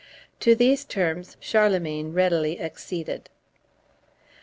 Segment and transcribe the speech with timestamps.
[0.39, 3.29] To these terms Charlemagne readily acceded.